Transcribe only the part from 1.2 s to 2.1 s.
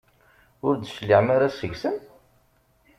ara seg-sen?